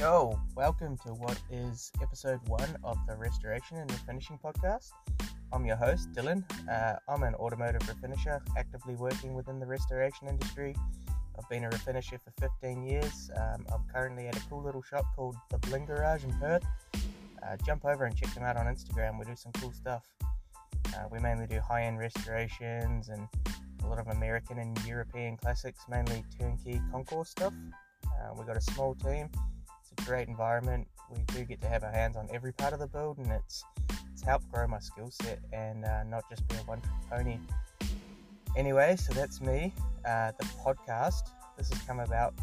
[0.00, 4.92] Yo, welcome to what is episode one of the Restoration and Refinishing podcast.
[5.52, 6.42] I'm your host, Dylan.
[6.66, 10.74] Uh, I'm an automotive refinisher actively working within the restoration industry.
[11.36, 13.30] I've been a refinisher for 15 years.
[13.36, 16.64] Um, I'm currently at a cool little shop called the Bling Garage in Perth.
[16.94, 19.18] Uh, jump over and check them out on Instagram.
[19.18, 20.06] We do some cool stuff.
[20.24, 23.28] Uh, we mainly do high end restorations and
[23.84, 27.52] a lot of American and European classics, mainly turnkey concours stuff.
[28.06, 29.28] Uh, we've got a small team.
[30.06, 30.86] Great environment.
[31.10, 33.64] We do get to have our hands on every part of the build, and it's
[34.12, 37.38] it's helped grow my skill set and uh, not just be a one trick pony.
[38.56, 39.72] Anyway, so that's me.
[40.06, 41.30] Uh, the podcast.
[41.56, 42.34] This has come about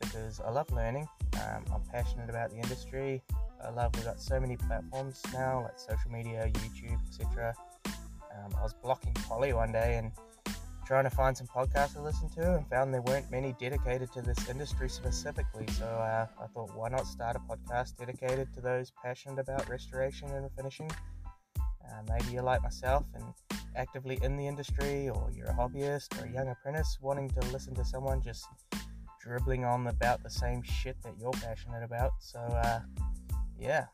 [0.00, 1.06] because I love learning.
[1.34, 3.22] Um, I'm passionate about the industry.
[3.62, 7.54] I love we've got so many platforms now, like social media, YouTube, etc.
[8.32, 10.12] Um, I was blocking poly one day and
[10.90, 14.20] trying to find some podcasts to listen to and found there weren't many dedicated to
[14.20, 15.64] this industry specifically.
[15.78, 20.28] So uh, I thought, why not start a podcast dedicated to those passionate about restoration
[20.30, 20.90] and finishing?
[21.56, 23.22] Uh, maybe you're like myself and
[23.76, 27.72] actively in the industry, or you're a hobbyist or a young apprentice wanting to listen
[27.76, 28.48] to someone just
[29.20, 32.10] dribbling on about the same shit that you're passionate about.
[32.18, 32.80] So, uh,
[33.56, 33.84] yeah,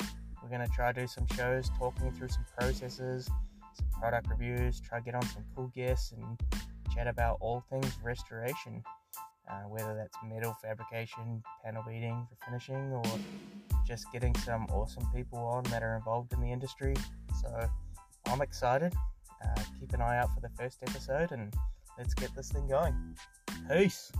[0.42, 3.26] we're going to try to do some shows talking through some processes,
[3.74, 6.40] some product reviews, try to get on some cool guests and
[6.96, 8.82] chat about all things restoration,
[9.50, 13.04] uh, whether that's metal fabrication, panel beating for finishing, or
[13.86, 16.94] just getting some awesome people on that are involved in the industry.
[17.42, 17.68] So
[18.26, 18.94] I'm excited.
[19.44, 21.52] Uh, keep an eye out for the first episode and
[21.98, 22.94] let's get this thing going.
[23.68, 24.10] Peace.